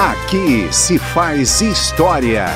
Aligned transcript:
Aqui 0.00 0.66
se 0.72 0.98
faz 0.98 1.60
história. 1.60 2.46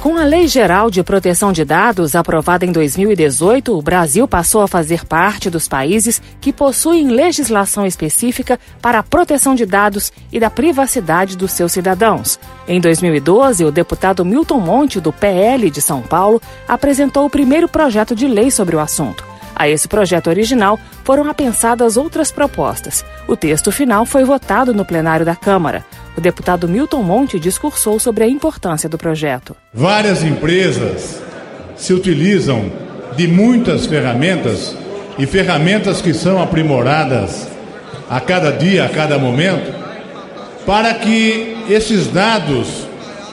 Com 0.00 0.16
a 0.16 0.24
Lei 0.24 0.48
Geral 0.48 0.90
de 0.90 1.02
Proteção 1.02 1.52
de 1.52 1.62
Dados 1.62 2.14
aprovada 2.14 2.64
em 2.64 2.72
2018, 2.72 3.76
o 3.76 3.82
Brasil 3.82 4.26
passou 4.26 4.62
a 4.62 4.66
fazer 4.66 5.04
parte 5.04 5.50
dos 5.50 5.68
países 5.68 6.22
que 6.40 6.54
possuem 6.54 7.08
legislação 7.08 7.84
específica 7.84 8.58
para 8.80 9.00
a 9.00 9.02
proteção 9.02 9.54
de 9.54 9.66
dados 9.66 10.10
e 10.32 10.40
da 10.40 10.48
privacidade 10.48 11.36
dos 11.36 11.52
seus 11.52 11.72
cidadãos. 11.72 12.40
Em 12.66 12.80
2012, 12.80 13.66
o 13.66 13.70
deputado 13.70 14.24
Milton 14.24 14.58
Monte, 14.58 15.00
do 15.00 15.12
PL 15.12 15.68
de 15.68 15.82
São 15.82 16.00
Paulo, 16.00 16.40
apresentou 16.66 17.26
o 17.26 17.30
primeiro 17.30 17.68
projeto 17.68 18.16
de 18.16 18.26
lei 18.26 18.50
sobre 18.50 18.74
o 18.74 18.80
assunto. 18.80 19.27
A 19.58 19.68
esse 19.68 19.88
projeto 19.88 20.28
original 20.28 20.78
foram 21.02 21.28
apensadas 21.28 21.96
outras 21.96 22.30
propostas. 22.30 23.04
O 23.26 23.34
texto 23.34 23.72
final 23.72 24.06
foi 24.06 24.22
votado 24.22 24.72
no 24.72 24.84
plenário 24.84 25.26
da 25.26 25.34
Câmara. 25.34 25.84
O 26.16 26.20
deputado 26.20 26.68
Milton 26.68 27.02
Monte 27.02 27.40
discursou 27.40 27.98
sobre 27.98 28.22
a 28.22 28.28
importância 28.28 28.88
do 28.88 28.96
projeto. 28.96 29.56
Várias 29.74 30.22
empresas 30.22 31.20
se 31.76 31.92
utilizam 31.92 32.70
de 33.16 33.26
muitas 33.26 33.84
ferramentas 33.86 34.76
e 35.18 35.26
ferramentas 35.26 36.00
que 36.00 36.14
são 36.14 36.40
aprimoradas 36.40 37.48
a 38.08 38.20
cada 38.20 38.52
dia, 38.52 38.84
a 38.84 38.88
cada 38.88 39.18
momento, 39.18 39.74
para 40.64 40.94
que 40.94 41.64
esses 41.68 42.06
dados 42.06 42.86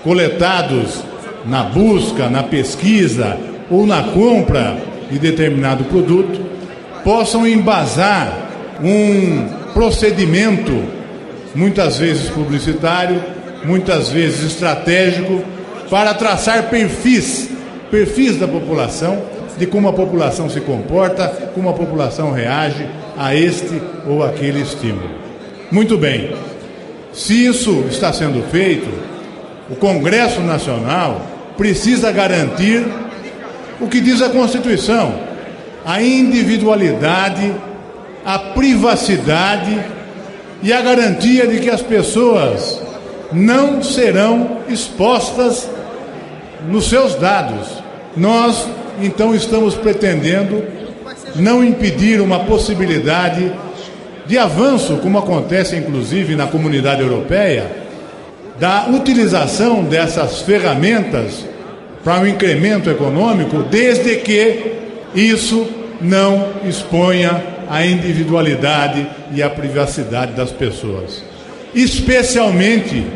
coletados 0.03 1.03
na 1.45 1.63
busca, 1.63 2.29
na 2.29 2.41
pesquisa 2.41 3.37
ou 3.69 3.85
na 3.85 4.03
compra 4.03 4.94
de 5.09 5.19
determinado 5.19 5.83
produto 5.85 6.41
possam 7.03 7.47
embasar 7.47 8.49
um 8.83 9.47
procedimento, 9.73 10.83
muitas 11.53 11.97
vezes 11.97 12.29
publicitário, 12.29 13.23
muitas 13.63 14.09
vezes 14.09 14.43
estratégico, 14.53 15.43
para 15.89 16.13
traçar 16.13 16.69
perfis, 16.69 17.49
perfis 17.91 18.37
da 18.37 18.47
população, 18.47 19.21
de 19.57 19.65
como 19.65 19.87
a 19.87 19.93
população 19.93 20.49
se 20.49 20.59
comporta, 20.59 21.27
como 21.53 21.69
a 21.69 21.73
população 21.73 22.31
reage 22.31 22.85
a 23.17 23.35
este 23.35 23.81
ou 24.05 24.23
aquele 24.23 24.61
estímulo. 24.61 25.09
Muito 25.71 25.97
bem, 25.97 26.35
se 27.13 27.45
isso 27.45 27.85
está 27.89 28.11
sendo 28.11 28.43
feito, 28.49 28.89
o 29.69 29.75
Congresso 29.75 30.41
Nacional 30.41 31.21
precisa 31.57 32.11
garantir 32.11 32.85
o 33.79 33.87
que 33.87 33.99
diz 33.99 34.21
a 34.21 34.29
Constituição: 34.29 35.13
a 35.85 36.01
individualidade, 36.01 37.53
a 38.25 38.39
privacidade 38.39 39.79
e 40.61 40.73
a 40.73 40.81
garantia 40.81 41.47
de 41.47 41.59
que 41.59 41.69
as 41.69 41.81
pessoas 41.81 42.81
não 43.31 43.83
serão 43.83 44.59
expostas 44.69 45.69
nos 46.67 46.89
seus 46.89 47.15
dados. 47.15 47.83
Nós, 48.15 48.67
então, 49.01 49.35
estamos 49.35 49.75
pretendendo 49.75 50.63
não 51.35 51.63
impedir 51.63 52.21
uma 52.21 52.39
possibilidade 52.45 53.51
de 54.25 54.37
avanço, 54.37 54.97
como 54.97 55.19
acontece 55.19 55.75
inclusive 55.75 56.35
na 56.35 56.47
comunidade 56.47 57.01
europeia, 57.01 57.85
da 58.59 58.87
utilização 58.87 59.83
dessas 59.83 60.41
ferramentas 60.41 61.45
para 62.05 62.21
um 62.21 62.27
incremento 62.27 62.87
econômico, 62.87 63.63
desde 63.63 64.17
que 64.17 64.73
isso 65.15 65.67
não 65.99 66.51
exponha 66.63 67.43
a 67.67 67.83
individualidade 67.83 69.07
e 69.33 69.41
a 69.41 69.49
privacidade 69.49 70.33
das 70.33 70.51
pessoas. 70.51 71.23
Especialmente 71.73 73.07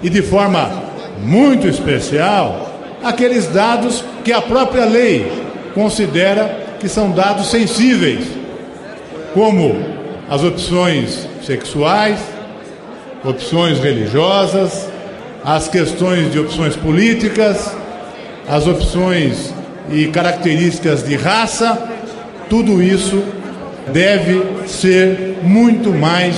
e 0.00 0.08
de 0.08 0.22
forma 0.22 0.84
muito 1.24 1.66
especial, 1.66 2.72
aqueles 3.02 3.48
dados 3.48 4.04
que 4.24 4.32
a 4.32 4.40
própria 4.40 4.84
lei 4.84 5.26
considera 5.74 6.76
que 6.78 6.88
são 6.88 7.10
dados 7.10 7.50
sensíveis, 7.50 8.28
como 9.34 9.74
as 10.30 10.44
opções 10.44 11.26
sexuais, 11.44 12.20
opções 13.24 13.80
religiosas, 13.80 14.88
as 15.44 15.66
questões 15.66 16.30
de 16.30 16.38
opções 16.38 16.76
políticas, 16.76 17.74
as 18.48 18.66
opções 18.66 19.52
e 19.90 20.06
características 20.08 21.04
de 21.04 21.16
raça, 21.16 21.76
tudo 22.48 22.82
isso 22.82 23.22
deve 23.92 24.66
ser 24.66 25.38
muito 25.42 25.90
mais 25.90 26.36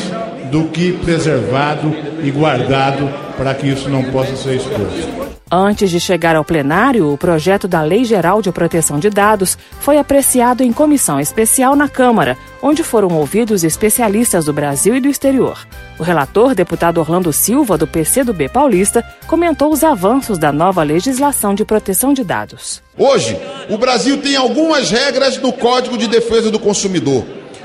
do 0.51 0.65
que 0.65 0.93
preservado 0.93 1.95
e 2.23 2.31
guardado 2.31 3.09
para 3.37 3.55
que 3.55 3.69
isso 3.69 3.89
não 3.89 4.03
possa 4.05 4.37
ser 4.37 4.57
exposto. 4.57 5.29
Antes 5.51 5.91
de 5.91 5.99
chegar 5.99 6.37
ao 6.37 6.45
plenário, 6.45 7.11
o 7.11 7.17
projeto 7.17 7.67
da 7.67 7.83
Lei 7.83 8.05
Geral 8.05 8.43
de 8.43 8.53
Proteção 8.53 8.99
de 8.99 9.09
Dados 9.09 9.57
foi 9.81 9.99
apreciado 9.99 10.63
em 10.63 10.73
comissão 10.73 11.19
especial 11.19 11.75
na 11.75 11.89
Câmara, 11.89 12.37
onde 12.63 12.83
foram 12.83 13.09
ouvidos 13.09 13.65
especialistas 13.65 14.45
do 14.45 14.53
Brasil 14.53 14.95
e 14.95 15.01
do 15.01 15.09
exterior. 15.09 15.59
O 15.99 16.05
relator, 16.05 16.55
deputado 16.55 16.99
Orlando 16.99 17.33
Silva, 17.33 17.77
do 17.77 17.85
PCdoB 17.85 18.49
Paulista, 18.49 19.05
comentou 19.27 19.73
os 19.73 19.83
avanços 19.83 20.39
da 20.39 20.53
nova 20.53 20.85
legislação 20.85 21.57
de 21.57 21.65
proteção 21.65 22.15
de 22.15 22.23
dados. 22.23 22.81
Hoje, 22.97 23.37
o 23.69 23.77
Brasil 23.77 24.19
tem 24.19 24.37
algumas 24.37 24.93
regras 24.93 25.39
no 25.39 25.53
Código 25.53 25.99
de 25.99 26.07
Defesa 26.07 26.53
do 26.53 26.59
Consumidor, 26.61 27.25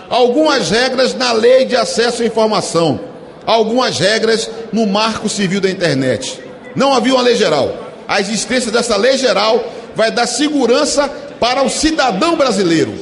algumas 0.09 0.71
regras 0.71 1.13
na 1.13 1.31
Lei 1.31 1.65
de 1.65 1.75
Acesso 1.75 2.23
à 2.23 2.25
Informação, 2.25 2.99
algumas 3.45 3.99
regras 3.99 4.49
no 4.71 4.87
Marco 4.87 5.29
Civil 5.29 5.61
da 5.61 5.69
Internet. 5.69 6.41
Não 6.75 6.91
havia 6.91 7.13
uma 7.13 7.21
lei 7.21 7.35
geral. 7.35 7.71
A 8.07 8.19
existência 8.19 8.71
dessa 8.71 8.97
lei 8.97 9.15
geral 9.15 9.63
vai 9.95 10.09
dar 10.09 10.25
segurança 10.25 11.07
para 11.39 11.61
o 11.61 11.69
cidadão 11.69 12.35
brasileiro, 12.35 12.95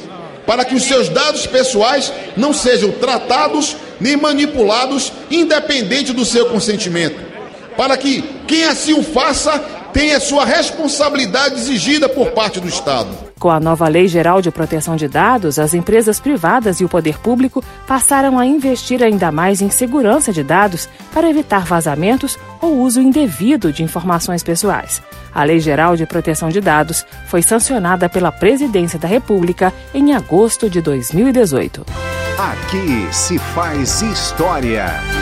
para 0.46 0.62
que 0.62 0.74
os 0.74 0.82
seus 0.82 1.08
dados 1.08 1.46
pessoais 1.46 2.12
não 2.36 2.52
sejam 2.52 2.90
tratados 2.90 3.76
nem 4.02 4.16
manipulados, 4.16 5.12
independente 5.30 6.12
do 6.12 6.24
seu 6.24 6.46
consentimento, 6.46 7.18
para 7.76 7.96
que 7.96 8.22
quem 8.46 8.64
assim 8.64 8.92
o 8.92 9.02
faça 9.02 9.58
tenha 9.92 10.18
sua 10.18 10.44
responsabilidade 10.44 11.54
exigida 11.54 12.08
por 12.08 12.30
parte 12.32 12.58
do 12.58 12.68
Estado. 12.68 13.32
Com 13.38 13.50
a 13.50 13.58
nova 13.58 13.88
Lei 13.88 14.06
Geral 14.06 14.40
de 14.40 14.52
Proteção 14.52 14.94
de 14.94 15.08
Dados, 15.08 15.58
as 15.58 15.74
empresas 15.74 16.20
privadas 16.20 16.80
e 16.80 16.84
o 16.84 16.88
poder 16.88 17.18
público 17.18 17.62
passaram 17.88 18.38
a 18.38 18.46
investir 18.46 19.02
ainda 19.02 19.32
mais 19.32 19.60
em 19.60 19.68
segurança 19.68 20.32
de 20.32 20.44
dados 20.44 20.88
para 21.12 21.28
evitar 21.28 21.64
vazamentos 21.64 22.38
ou 22.60 22.78
uso 22.78 23.00
indevido 23.00 23.72
de 23.72 23.82
informações 23.82 24.44
pessoais. 24.44 25.02
A 25.34 25.42
Lei 25.42 25.58
Geral 25.58 25.96
de 25.96 26.06
Proteção 26.06 26.50
de 26.50 26.60
Dados 26.60 27.04
foi 27.26 27.42
sancionada 27.42 28.08
pela 28.08 28.30
Presidência 28.30 28.98
da 28.98 29.08
República 29.08 29.72
em 29.92 30.14
agosto 30.14 30.70
de 30.70 30.80
2018. 30.80 32.11
Aqui 32.42 33.06
se 33.12 33.38
faz 33.38 34.02
história. 34.02 35.21